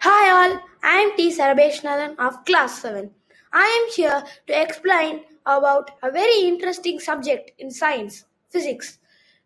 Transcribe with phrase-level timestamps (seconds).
[0.00, 1.36] Hi all, I am T.
[1.36, 3.10] Sarabeshnaran of class 7.
[3.52, 9.00] I am here to explain about a very interesting subject in science, physics.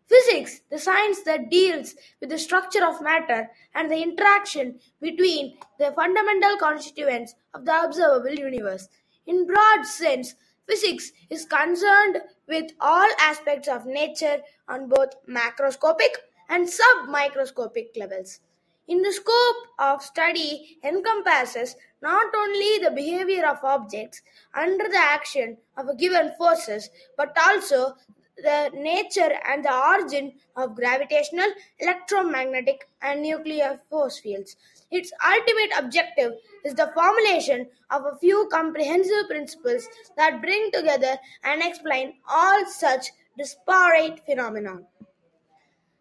[0.05, 5.91] Physics, the science that deals with the structure of matter and the interaction between the
[5.93, 8.89] fundamental constituents of the observable universe.
[9.25, 10.35] In broad sense,
[10.67, 16.13] physics is concerned with all aspects of nature on both macroscopic
[16.47, 18.39] and submicroscopic levels.
[18.85, 24.21] In the scope of study encompasses not only the behavior of objects
[24.53, 27.95] under the action of a given forces, but also
[28.37, 31.49] the nature and the origin of gravitational,
[31.79, 34.57] electromagnetic, and nuclear force fields.
[34.91, 36.33] Its ultimate objective
[36.65, 43.11] is the formulation of a few comprehensive principles that bring together and explain all such
[43.37, 44.79] disparate phenomena.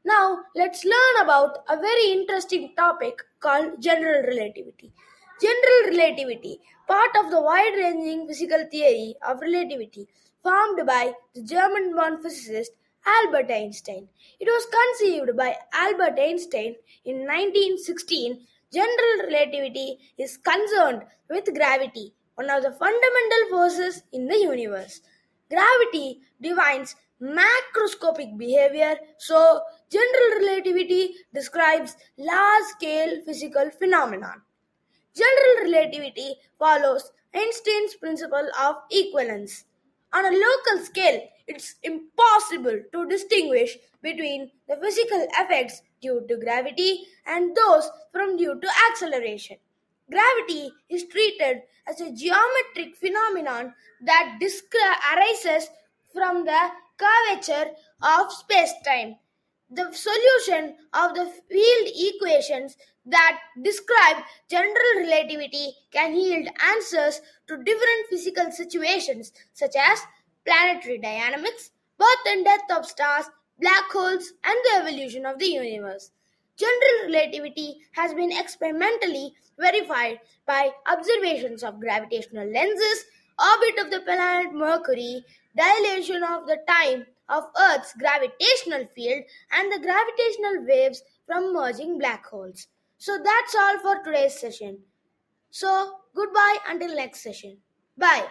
[0.04, 4.92] Now, let's learn about a very interesting topic called general relativity.
[5.40, 10.08] General relativity, part of the wide ranging physical theory of relativity
[10.42, 12.72] formed by the German born physicist
[13.06, 14.08] Albert Einstein.
[14.40, 16.74] It was conceived by Albert Einstein
[17.04, 18.44] in 1916.
[18.72, 25.00] General relativity is concerned with gravity, one of the fundamental forces in the universe.
[25.52, 34.36] Gravity defines macroscopic behavior, so general relativity describes large scale physical phenomena.
[35.14, 39.64] General relativity follows Einstein's principle of equivalence.
[40.14, 47.04] On a local scale, it's impossible to distinguish between the physical effects due to gravity
[47.26, 49.58] and those from due to acceleration.
[50.12, 53.72] Gravity is treated as a geometric phenomenon
[54.04, 54.38] that
[55.14, 55.70] arises
[56.12, 57.70] from the curvature
[58.02, 59.16] of space-time.
[59.70, 68.08] The solution of the field equations that describe general relativity can yield answers to different
[68.10, 69.98] physical situations such as
[70.44, 73.24] planetary dynamics, birth and death of stars,
[73.58, 76.10] black holes, and the evolution of the universe.
[76.62, 83.04] General relativity has been experimentally verified by observations of gravitational lenses,
[83.38, 85.24] orbit of the planet Mercury,
[85.56, 92.24] dilation of the time of Earth's gravitational field, and the gravitational waves from merging black
[92.26, 92.68] holes.
[92.98, 94.78] So that's all for today's session.
[95.50, 97.58] So goodbye until next session.
[97.96, 98.26] Bye.